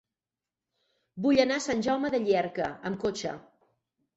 [1.27, 3.37] Vull anar a Sant Jaume de Llierca amb cotxe.